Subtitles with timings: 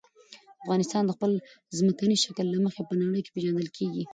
[0.63, 1.31] افغانستان د خپل
[1.77, 4.03] ځمکني شکل له مخې په نړۍ کې پېژندل کېږي.